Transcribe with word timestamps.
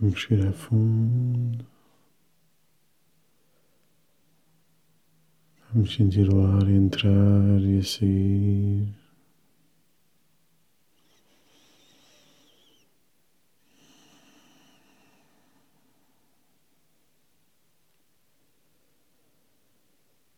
Respirar 0.00 0.52
fundo. 0.52 1.66
Vamos 5.72 5.92
sentir 5.92 6.32
o 6.32 6.40
ar 6.40 6.68
entrar 6.68 7.60
e 7.60 7.82
sair. 7.82 8.94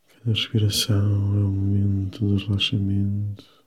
Cada 0.08 0.32
respiração 0.32 0.96
é 0.96 1.44
um 1.44 1.50
momento 1.50 2.36
de 2.36 2.46
relaxamento. 2.46 3.59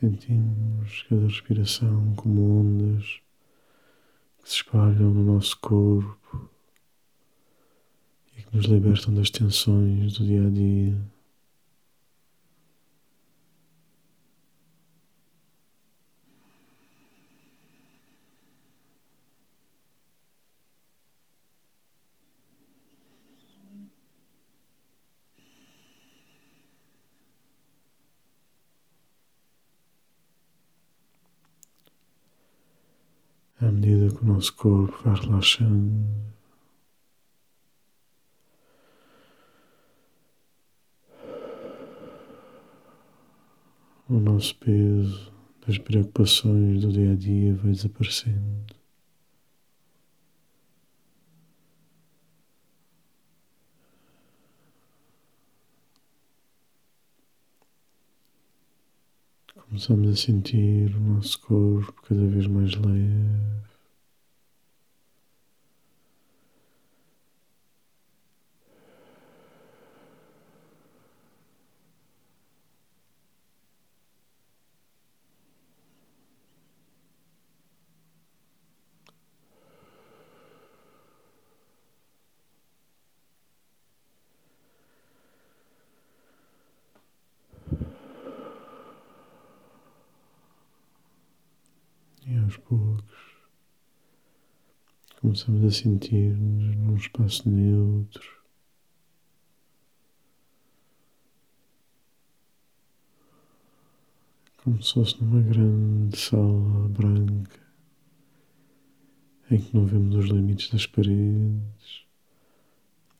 Sentimos 0.00 1.04
cada 1.08 1.24
respiração 1.24 2.16
como 2.16 2.62
ondas 2.62 3.20
que 4.42 4.50
se 4.50 4.56
espalham 4.56 5.14
no 5.14 5.22
nosso 5.22 5.56
corpo 5.60 6.50
e 8.36 8.42
que 8.42 8.56
nos 8.56 8.66
libertam 8.66 9.14
das 9.14 9.30
tensões 9.30 10.18
do 10.18 10.26
dia 10.26 10.48
a 10.48 10.50
dia. 10.50 11.13
À 33.64 33.72
medida 33.72 34.14
que 34.14 34.22
o 34.22 34.26
nosso 34.26 34.54
corpo 34.54 34.96
vai 35.04 35.14
relaxando. 35.14 36.34
O 44.08 44.20
nosso 44.20 44.54
peso 44.56 45.32
das 45.66 45.78
preocupações 45.78 46.82
do 46.82 46.92
dia 46.92 47.12
a 47.12 47.16
dia 47.16 47.54
vai 47.54 47.72
desaparecendo. 47.72 48.83
Começamos 59.68 60.10
a 60.10 60.16
sentir 60.16 60.94
o 60.94 61.00
nosso 61.00 61.40
corpo 61.40 61.92
cada 62.02 62.26
vez 62.26 62.46
mais 62.46 62.74
leve. 62.74 63.73
Aos 92.54 92.56
poucos 92.58 93.34
começamos 95.20 95.64
a 95.64 95.70
sentir-nos 95.70 96.76
num 96.76 96.96
espaço 96.96 97.48
neutro. 97.48 98.34
Como 104.62 104.82
se 104.82 104.94
fosse 104.94 105.22
numa 105.22 105.40
grande 105.42 106.16
sala 106.16 106.88
branca 106.88 107.60
em 109.50 109.58
que 109.58 109.76
não 109.76 109.84
vemos 109.84 110.14
os 110.14 110.26
limites 110.26 110.70
das 110.70 110.86
paredes, 110.86 112.04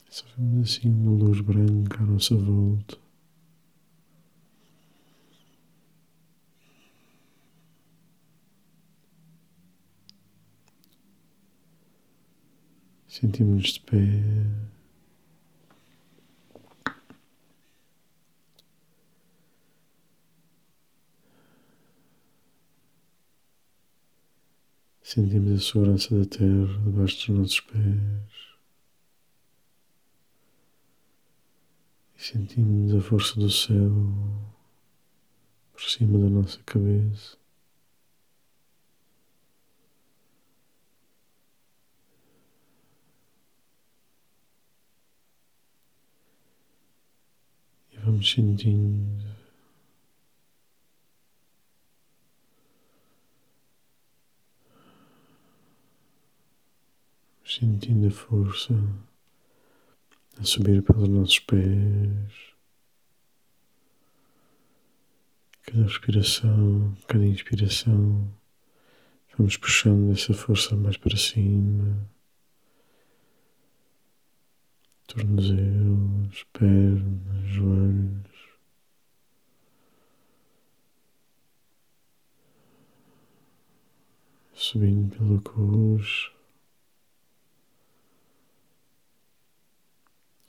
só 0.09 0.25
vemos 0.39 0.71
assim 0.71 0.89
uma 0.89 1.13
luz 1.13 1.41
branca 1.41 2.03
à 2.03 2.07
nossa 2.07 2.35
volta. 2.35 3.04
Sentimos-nos 13.15 13.75
de 13.75 13.81
pé. 13.83 13.97
Sentimos 25.01 25.53
a 25.53 25.65
segurança 25.65 26.19
da 26.19 26.27
terra 26.27 26.67
debaixo 26.85 27.17
dos 27.19 27.29
nossos 27.39 27.61
pés. 27.61 28.57
E 32.17 32.21
sentimos 32.21 32.97
a 32.97 33.01
força 33.01 33.39
do 33.39 33.49
céu 33.49 33.93
por 35.73 35.83
cima 35.83 36.19
da 36.19 36.29
nossa 36.29 36.61
cabeça. 36.65 37.44
Vamos 48.05 48.31
sentindo 48.31 49.25
sentindo 57.47 58.09
a 58.09 58.11
força 58.11 58.75
a 60.39 60.45
subir 60.45 60.83
pelos 60.83 61.09
nossos 61.09 61.39
pés. 61.39 62.55
Cada 65.63 65.85
respiração, 65.85 66.95
cada 67.09 67.25
inspiração, 67.25 68.31
vamos 69.39 69.57
puxando 69.57 70.13
essa 70.13 70.35
força 70.35 70.77
mais 70.77 70.99
para 70.99 71.17
cima. 71.17 72.07
Tornozelos, 75.07 76.45
pernas, 76.53 77.47
joelhos. 77.47 78.25
Subindo 84.53 85.17
pela 85.17 85.41
coxa 85.43 86.33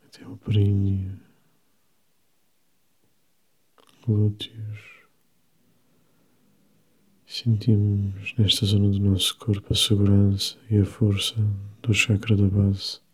até 0.06 0.25
o 0.28 0.38
períneo, 0.38 1.19
glúteos. 4.06 4.96
Sentimos 7.28 8.34
nesta 8.38 8.66
zona 8.66 8.90
do 8.90 9.00
nosso 9.00 9.36
corpo 9.38 9.74
a 9.74 9.75
segurança 9.75 10.58
e 10.69 10.78
a 10.78 10.86
força 10.86 11.36
do 11.81 11.94
chakra 11.94 12.38
da 12.38 12.48
base 12.48 13.05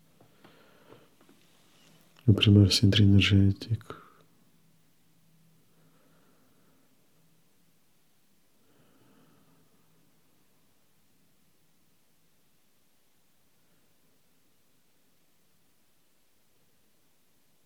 no 2.26 2.34
primeiro 2.34 2.70
centro 2.70 3.02
energético. 3.02 4.00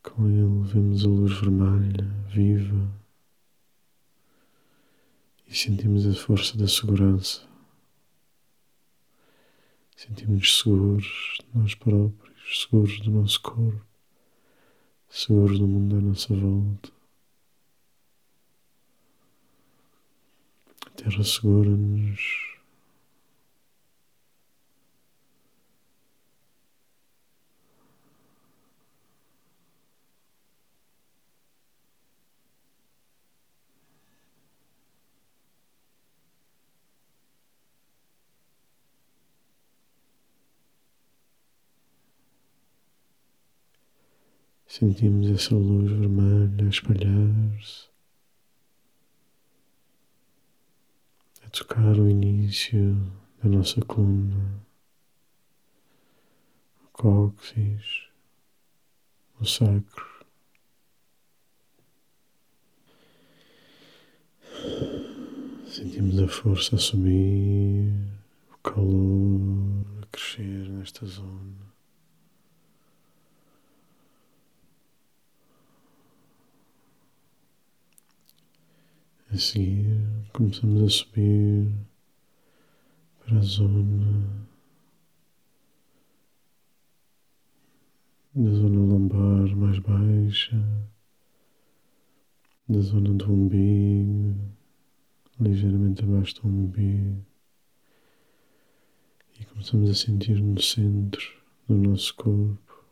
Com 0.02 0.28
ele 0.28 0.68
vemos 0.72 1.04
a 1.04 1.08
luz 1.08 1.38
vermelha, 1.40 2.04
viva, 2.28 2.90
e 5.46 5.54
sentimos 5.54 6.06
a 6.06 6.14
força 6.14 6.56
da 6.56 6.66
segurança. 6.66 7.46
Sentimos-nos 9.94 10.58
seguros 10.58 11.38
de 11.40 11.58
nós 11.58 11.74
próprios, 11.74 12.62
seguros 12.62 13.00
do 13.00 13.10
nosso 13.10 13.40
corpo 13.42 13.85
seguros 15.16 15.58
do 15.58 15.66
mundo 15.66 15.96
à 15.96 16.00
nossa 16.00 16.34
volta. 16.34 16.92
A 20.86 20.90
Terra 20.90 21.24
segura-nos 21.24 22.55
Sentimos 44.78 45.30
essa 45.30 45.54
luz 45.54 45.90
vermelha 45.90 46.66
a 46.66 46.68
espalhar-se, 46.68 47.88
a 51.42 51.48
tocar 51.48 51.98
o 51.98 52.06
início 52.10 52.94
da 53.42 53.48
nossa 53.48 53.80
coluna, 53.80 54.62
o 56.84 56.88
cóccix, 56.88 58.10
o 59.40 59.46
sacro. 59.46 60.26
Sentimos 65.70 66.20
a 66.20 66.28
força 66.28 66.76
a 66.76 66.78
subir, 66.78 67.94
o 68.52 68.58
calor 68.58 70.02
a 70.02 70.06
crescer 70.08 70.68
nesta 70.68 71.06
zona. 71.06 71.75
A 79.36 79.38
seguir, 79.38 80.00
começamos 80.32 80.82
a 80.82 80.88
subir 80.88 81.70
para 83.18 83.36
a 83.36 83.40
zona 83.42 84.48
da 88.34 88.50
zona 88.50 88.80
lombar 88.80 89.54
mais 89.54 89.78
baixa, 89.80 90.56
da 92.66 92.80
zona 92.80 93.12
do 93.12 93.30
umbigo, 93.30 94.40
ligeiramente 95.38 96.02
abaixo 96.02 96.40
do 96.40 96.48
umbigo, 96.48 97.22
e 99.38 99.44
começamos 99.44 99.90
a 99.90 99.94
sentir 99.94 100.40
no 100.40 100.58
centro 100.62 101.30
do 101.68 101.76
nosso 101.76 102.14
corpo 102.14 102.86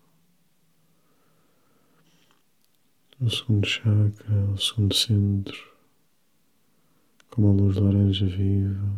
o 3.19 3.31
segundo 3.31 3.67
chakra, 3.67 4.51
o 4.53 4.59
segundo 4.59 4.95
centro 4.95 5.74
com 7.35 7.43
uma 7.43 7.53
luz 7.53 7.77
laranja 7.77 8.27
viva. 8.27 8.97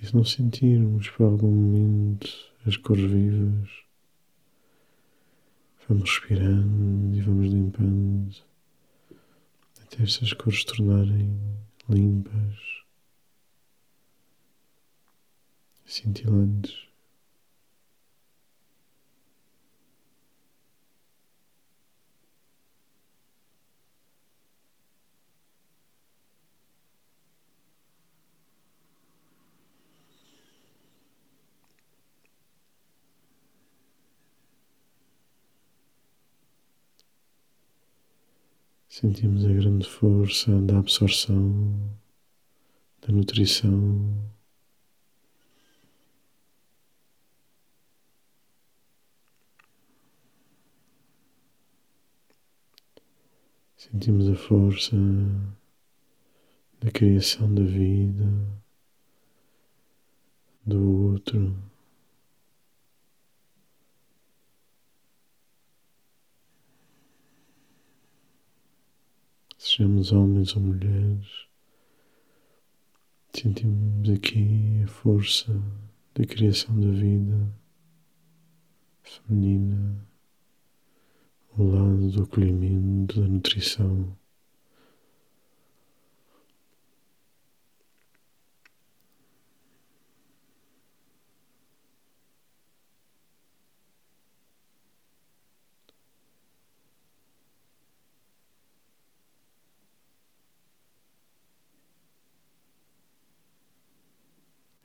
E 0.00 0.06
se 0.06 0.14
não 0.14 0.24
sentirmos 0.24 1.10
por 1.10 1.24
algum 1.24 1.50
momento 1.50 2.30
as 2.66 2.78
cores 2.78 3.10
vivas, 3.10 3.68
vamos 5.86 6.08
respirando 6.08 7.14
e 7.14 7.20
vamos 7.20 7.52
limpando 7.52 8.34
até 9.82 10.02
estas 10.02 10.32
cores 10.32 10.64
tornarem 10.64 11.38
limpas, 11.90 12.56
cintilantes. 15.84 16.89
Sentimos 38.90 39.44
a 39.44 39.52
grande 39.52 39.88
força 39.88 40.50
da 40.62 40.80
absorção, 40.80 41.96
da 43.00 43.12
nutrição. 43.12 44.12
Sentimos 53.76 54.28
a 54.28 54.34
força 54.34 54.96
da 56.80 56.90
criação 56.90 57.54
da 57.54 57.62
vida, 57.62 58.26
do 60.66 61.12
outro. 61.12 61.69
Sejamos 69.70 70.10
homens 70.10 70.56
ou 70.56 70.62
mulheres, 70.62 71.46
sentimos 73.32 74.10
aqui 74.10 74.82
a 74.82 74.88
força 74.88 75.52
da 76.12 76.24
criação 76.24 76.74
da 76.80 76.90
vida 76.90 77.54
feminina, 79.04 80.04
o 81.56 81.62
lado 81.62 82.10
do 82.10 82.24
acolhimento, 82.24 83.20
da 83.20 83.28
nutrição. 83.28 84.18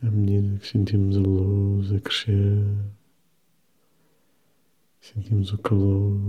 À 0.06 0.12
medida 0.12 0.45
que 0.58 0.68
sentimos 0.68 1.18
a 1.18 1.20
luz 1.20 1.92
a 1.92 2.00
crescer, 2.00 2.64
sentimos 5.00 5.52
o 5.54 5.58
calor, 5.58 6.20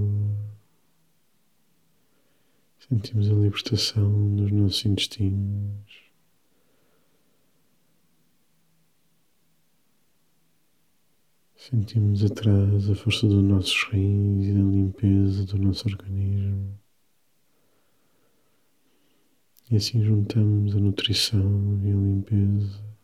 sentimos 2.78 3.30
a 3.30 3.34
libertação 3.34 4.36
dos 4.36 4.50
nossos 4.52 4.86
intestinos. 4.86 6.06
Sentimos 11.56 12.24
atrás 12.24 12.88
a 12.88 12.94
força 12.94 13.26
dos 13.26 13.42
nossos 13.42 13.82
rins 13.90 14.46
e 14.46 14.52
da 14.52 14.60
limpeza 14.60 15.44
do 15.46 15.58
nosso 15.58 15.88
organismo. 15.88 16.78
E 19.68 19.74
assim 19.74 20.00
juntamos 20.00 20.76
a 20.76 20.78
nutrição 20.78 21.80
e 21.82 21.90
a 21.90 21.96
limpeza. 21.96 22.95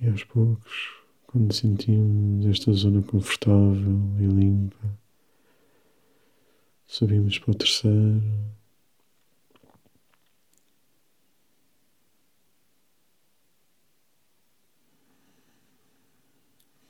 E 0.00 0.08
aos 0.08 0.22
poucos, 0.22 0.94
quando 1.26 1.52
sentimos 1.52 2.46
esta 2.46 2.72
zona 2.72 3.02
confortável 3.02 3.98
e 4.20 4.26
limpa, 4.26 4.96
subimos 6.86 7.36
para 7.40 7.50
o 7.50 7.54
terceiro. 7.54 8.22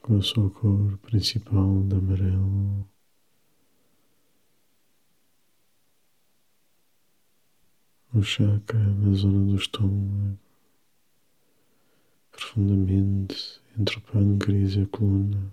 Com 0.03 0.19
a 0.19 0.23
sua 0.23 0.51
cor 0.51 0.99
principal 0.99 1.83
de 1.85 1.97
amarelo. 1.97 2.87
O 8.13 8.23
chakra 8.23 8.79
na 8.79 9.15
zona 9.15 9.47
do 9.47 9.57
estômago 9.57 10.39
profundamente 12.39 13.61
entre 13.77 13.99
o 13.99 14.01
pâncreas 14.01 14.75
e 14.75 14.83
a 14.83 14.87
coluna. 14.87 15.53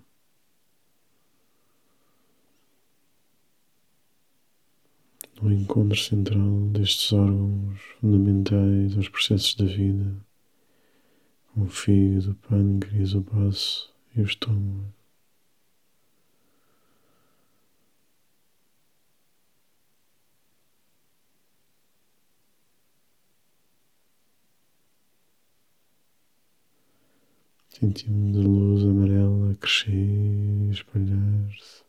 No 5.42 5.52
encontro 5.52 5.98
central 5.98 6.68
destes 6.70 7.12
órgãos 7.12 7.80
fundamentais 8.00 8.96
aos 8.96 9.10
processos 9.10 9.56
da 9.56 9.66
vida, 9.66 10.16
como 11.52 11.66
o 11.66 11.70
fígado, 11.70 12.32
o 12.32 12.36
pâncreas, 12.36 13.16
o 13.16 13.22
baço 13.22 13.92
e 14.16 14.22
o 14.22 14.26
estômago. 14.26 14.95
Sentimos 27.78 28.38
a 28.38 28.48
luz 28.48 28.84
amarela 28.86 29.54
crescer 29.56 29.92
e 29.92 30.70
espalhar-se. 30.72 31.84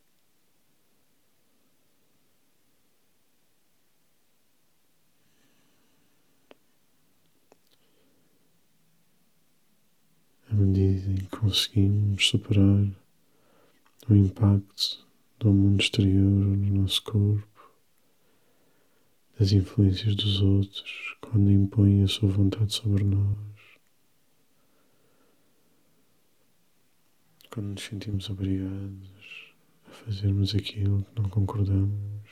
À 10.51 10.55
medida 10.55 11.09
em 11.09 11.15
que 11.15 11.27
conseguimos 11.27 12.27
superar 12.27 12.85
o 14.09 14.13
impacto 14.13 15.07
do 15.39 15.53
mundo 15.53 15.79
exterior 15.79 16.19
no 16.19 16.81
nosso 16.81 17.01
corpo, 17.01 17.71
das 19.39 19.53
influências 19.53 20.17
dos 20.17 20.41
outros, 20.41 21.15
quando 21.21 21.49
impõem 21.49 22.03
a 22.03 22.09
sua 22.09 22.27
vontade 22.27 22.73
sobre 22.73 23.05
nós. 23.05 23.56
Quando 27.57 27.69
nos 27.69 27.85
sentimos 27.85 28.29
obrigados 28.29 29.09
a 29.87 29.89
fazermos 29.89 30.53
aquilo 30.53 31.03
que 31.03 31.19
não 31.19 31.27
concordamos. 31.27 32.29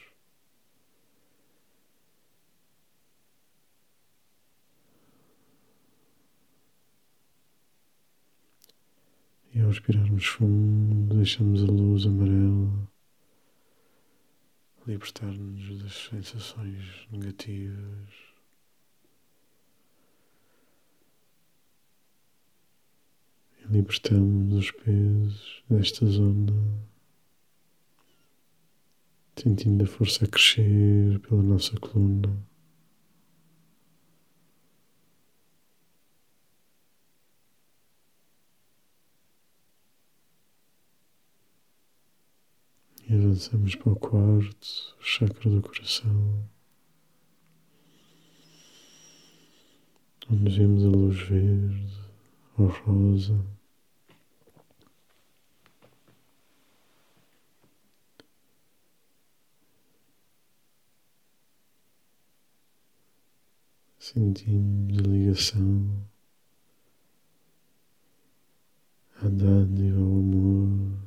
E 9.51 9.62
ao 9.62 9.70
respirarmos 9.70 10.27
fundo, 10.27 11.15
deixamos 11.15 11.63
a 11.63 11.72
luz 11.72 12.05
amarela 12.05 12.88
libertar-nos 14.86 15.82
das 15.82 15.94
sensações 16.08 17.08
negativas. 17.10 18.35
Libertamos 23.67 24.53
os 24.53 24.72
pesos 24.72 25.63
desta 25.67 26.05
zona, 26.05 26.53
sentindo 29.36 29.84
a 29.84 29.88
força 29.88 30.27
crescer 30.27 31.19
pela 31.22 31.41
nossa 31.41 31.75
coluna. 31.79 32.38
E 43.10 43.15
avançamos 43.15 43.74
para 43.75 43.93
o 43.93 43.95
quarto, 43.95 44.95
o 45.00 45.03
chakra 45.03 45.50
do 45.50 45.62
coração, 45.63 46.48
onde 50.29 50.55
vemos 50.55 50.86
a 50.86 50.89
luz 50.89 51.19
verde 51.19 52.04
rosa. 52.63 53.45
Sentimos 64.00 65.00
a 65.00 65.01
ligação, 65.01 66.07
a 69.21 69.27
dádiva, 69.27 70.00
o 70.00 70.19
amor. 70.19 71.00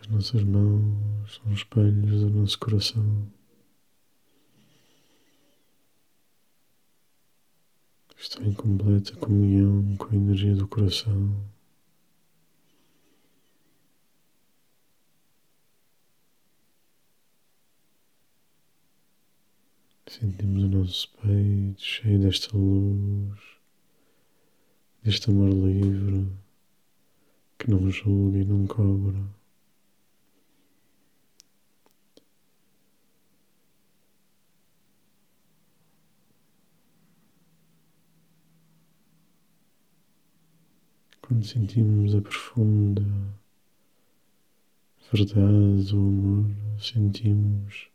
As 0.00 0.06
nossas 0.08 0.44
mãos 0.44 1.34
são 1.34 1.52
espelhos 1.52 2.20
do 2.20 2.30
nosso 2.30 2.58
coração. 2.58 3.26
Estão 8.24 8.42
em 8.42 8.54
completa 8.54 9.14
comunhão 9.16 9.96
com 9.98 10.06
a 10.06 10.16
energia 10.16 10.54
do 10.54 10.66
coração. 10.66 11.44
Sentimos 20.06 20.64
o 20.64 20.68
nosso 20.68 21.12
peito 21.20 21.82
cheio 21.82 22.18
desta 22.18 22.56
luz, 22.56 23.38
deste 25.02 25.28
amor 25.28 25.50
livre 25.50 26.32
que 27.58 27.70
não 27.70 27.90
julga 27.90 28.38
e 28.38 28.44
não 28.46 28.66
cobra. 28.66 29.22
Quando 41.26 41.42
sentimos 41.46 42.14
a 42.14 42.20
profunda 42.20 43.02
verdade 45.10 45.90
do 45.90 45.96
amor, 45.96 46.50
sentimos 46.78 47.88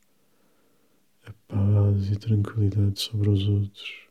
a 1.27 1.33
paz 1.48 2.09
e 2.09 2.15
a 2.15 2.19
tranquilidade 2.19 3.00
sobre 3.00 3.29
os 3.29 3.48
outros. 3.48 4.07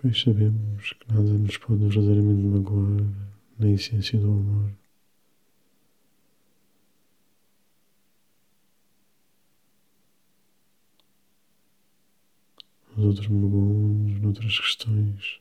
Pois 0.00 0.20
sabemos 0.20 0.92
que 0.92 1.12
nada 1.12 1.22
nos 1.22 1.56
pode 1.56 1.88
verdadeiramente 1.88 2.46
magoar 2.46 3.02
na 3.58 3.70
essência 3.70 4.16
do 4.16 4.30
amor. 4.30 4.72
Os 12.96 13.04
outros 13.04 13.26
magoam-nos 13.26 14.20
noutras 14.20 14.60
questões 14.60 15.40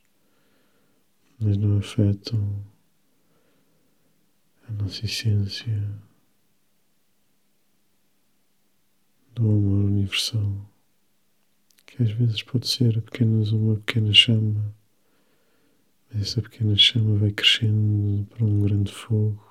mas 1.39 1.55
não 1.57 1.77
afetam 1.77 2.65
a 4.67 4.71
nossa 4.71 5.05
essência 5.05 6.01
do 9.33 9.43
amor 9.43 9.85
universal, 9.85 10.69
que 11.85 12.01
às 12.01 12.11
vezes 12.11 12.41
pode 12.41 12.67
ser 12.67 12.97
apenas 12.97 13.51
uma 13.51 13.75
pequena 13.75 14.11
chama, 14.11 14.75
mas 16.09 16.23
essa 16.23 16.41
pequena 16.41 16.75
chama 16.75 17.17
vai 17.17 17.31
crescendo 17.31 18.25
para 18.25 18.43
um 18.43 18.61
grande 18.61 18.91
fogo. 18.91 19.45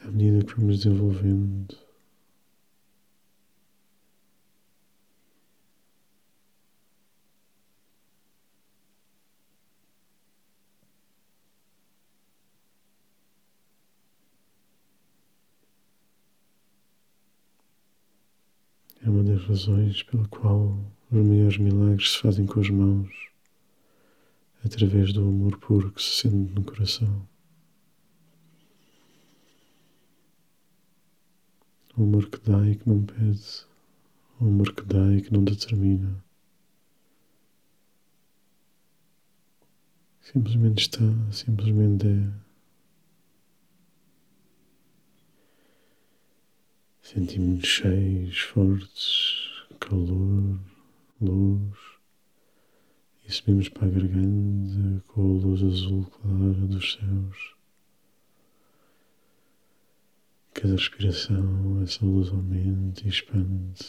À 0.00 0.10
medida 0.10 0.44
que 0.44 0.54
vamos 0.54 0.78
desenvolvendo 0.78 1.85
É 19.06 19.08
uma 19.08 19.22
das 19.22 19.40
razões 19.44 20.02
pela 20.02 20.26
qual 20.26 20.76
os 21.12 21.24
maiores 21.24 21.58
milagres 21.58 22.10
se 22.10 22.18
fazem 22.18 22.44
com 22.44 22.58
as 22.58 22.68
mãos, 22.68 23.08
através 24.64 25.12
do 25.12 25.20
amor 25.20 25.56
puro 25.58 25.92
que 25.92 26.02
se 26.02 26.22
sente 26.22 26.52
no 26.52 26.64
coração. 26.64 27.24
O 31.96 32.02
amor 32.02 32.28
que 32.28 32.50
dá 32.50 32.68
e 32.68 32.74
que 32.74 32.88
não 32.88 33.00
pede, 33.04 33.64
o 34.40 34.48
amor 34.48 34.74
que 34.74 34.82
dá 34.82 35.14
e 35.14 35.22
que 35.22 35.32
não 35.32 35.44
determina. 35.44 36.20
Simplesmente 40.20 40.80
está, 40.80 41.30
simplesmente 41.30 42.08
é. 42.08 42.45
Sentimos 47.06 47.64
cheios, 47.64 48.40
fortes, 48.40 49.64
calor, 49.78 50.58
luz 51.20 51.78
e 53.24 53.32
subimos 53.32 53.68
para 53.68 53.86
a 53.86 53.90
garganta 53.90 55.04
com 55.06 55.20
a 55.20 55.40
luz 55.40 55.62
azul 55.62 56.04
clara 56.06 56.66
dos 56.66 56.94
céus. 56.94 57.54
Cada 60.52 60.72
respiração, 60.72 61.80
essa 61.80 62.04
luz 62.04 62.28
aumenta 62.30 63.04
e 63.04 63.08
expande. 63.08 63.86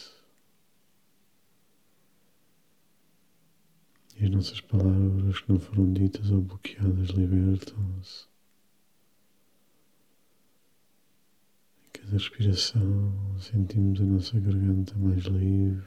E 4.16 4.26
as 4.26 4.30
nossas 4.30 4.60
palavras 4.60 5.40
que 5.40 5.50
não 5.50 5.58
foram 5.58 5.92
ditas 5.92 6.30
ou 6.30 6.40
bloqueadas 6.40 7.08
libertam-se. 7.08 8.28
Cada 11.98 12.12
respiração? 12.12 13.38
Sentimos 13.40 14.00
a 14.00 14.04
nossa 14.04 14.38
garganta 14.38 14.94
mais 14.96 15.24
livre. 15.24 15.86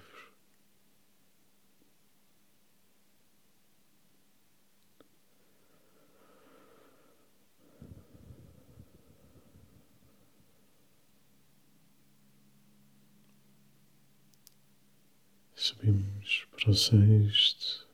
Subimos 15.56 16.48
para 16.51 16.72
o 16.72 16.74
sexto, 16.74 17.88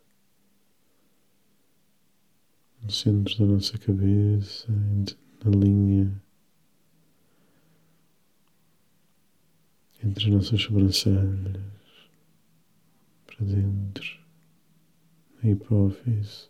no 2.81 2.89
centro 2.89 3.37
da 3.37 3.45
nossa 3.45 3.77
cabeça, 3.77 4.67
na 4.71 5.51
linha 5.51 6.26
entre 10.07 10.27
as 10.27 10.33
nossas 10.33 10.61
sobrancelhas, 10.61 11.61
para 13.25 13.45
dentro, 13.45 14.19
na 15.43 15.49
hipófise. 15.49 16.49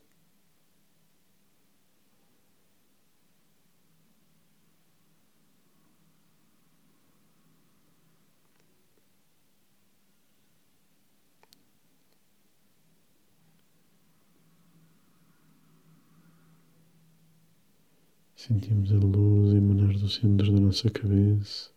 Sentimos 18.35 18.91
a 18.91 18.95
luz 18.95 19.53
emanar 19.55 19.93
do 19.93 20.07
centro 20.07 20.53
da 20.53 20.59
nossa 20.61 20.89
cabeça 20.91 21.76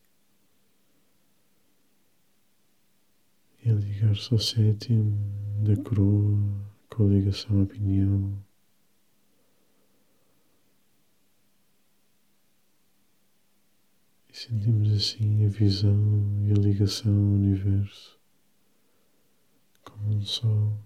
a 3.70 3.74
ligar-se 3.74 4.32
ao 4.32 4.38
sétimo 4.38 5.16
da 5.62 5.76
coroa 5.82 6.38
com 6.88 7.04
a 7.04 7.08
ligação 7.08 7.62
à 7.62 7.66
pineal. 7.66 8.32
E 14.28 14.36
sentimos 14.36 14.92
assim 14.92 15.46
a 15.46 15.48
visão 15.48 16.44
e 16.46 16.52
a 16.52 16.54
ligação 16.54 17.12
ao 17.12 17.34
universo 17.34 18.18
como 19.84 20.16
um 20.16 20.22
sol. 20.22 20.78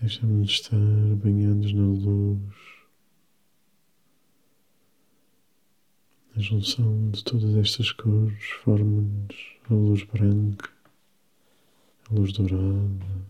Deixamos 0.00 0.48
de 0.48 0.52
estar 0.52 1.16
banhados 1.16 1.72
na 1.72 1.82
luz, 1.82 2.73
a 6.36 6.40
junção 6.40 7.10
de 7.12 7.22
todas 7.22 7.54
estas 7.54 7.92
cores 7.92 8.44
forma-nos 8.64 9.36
a 9.70 9.74
luz 9.74 10.02
branca, 10.02 10.68
a 12.10 12.14
luz 12.14 12.32
dourada. 12.32 13.24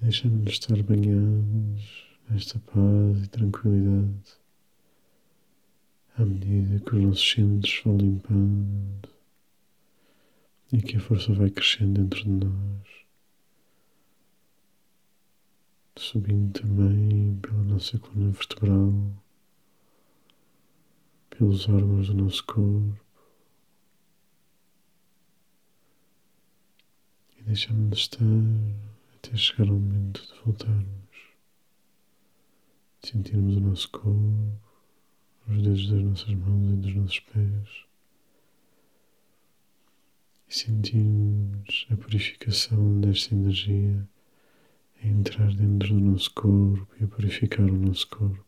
Deixamos 0.00 0.44
de 0.44 0.50
estar 0.52 0.80
banhados 0.84 2.06
esta 2.34 2.58
paz 2.60 3.24
e 3.24 3.28
tranquilidade 3.28 4.37
à 6.18 6.24
medida 6.24 6.80
que 6.80 6.96
os 6.96 7.02
nossos 7.02 7.30
centros 7.30 7.80
vão 7.84 7.96
limpando 7.96 9.08
e 10.72 10.82
que 10.82 10.96
a 10.96 11.00
força 11.00 11.32
vai 11.32 11.48
crescendo 11.48 12.02
dentro 12.02 12.22
de 12.24 12.28
nós, 12.28 12.88
subindo 15.96 16.60
também 16.60 17.38
pela 17.40 17.62
nossa 17.62 17.98
coluna 17.98 18.32
vertebral, 18.32 18.92
pelos 21.30 21.68
órgãos 21.68 22.08
do 22.08 22.14
nosso 22.14 22.44
corpo. 22.44 22.98
E 27.38 27.42
deixamos 27.44 27.90
de 27.90 27.96
estar 27.96 28.24
até 29.16 29.36
chegar 29.36 29.68
ao 29.68 29.76
momento 29.76 30.20
de 30.20 30.34
voltarmos 30.44 30.98
sentirmos 33.02 33.56
o 33.56 33.60
nosso 33.60 33.88
corpo, 33.90 34.67
os 35.48 35.62
dedos 35.62 35.88
das 35.90 36.02
nossas 36.02 36.34
mãos 36.34 36.72
e 36.72 36.76
dos 36.76 36.94
nossos 36.94 37.20
pés 37.20 37.88
e 40.48 40.54
sentimos 40.54 41.86
a 41.90 41.96
purificação 41.96 43.00
desta 43.00 43.34
energia 43.34 44.08
a 45.02 45.06
entrar 45.06 45.52
dentro 45.54 45.88
do 45.94 46.00
nosso 46.00 46.32
corpo 46.32 46.88
e 46.98 47.04
a 47.04 47.06
purificar 47.06 47.66
o 47.66 47.76
nosso 47.76 48.08
corpo. 48.08 48.47